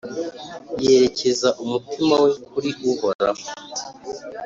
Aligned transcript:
yerekeza 0.83 1.49
umutima 1.63 2.15
we 2.23 2.31
kuri 2.47 2.69
Uhoraho, 2.91 3.43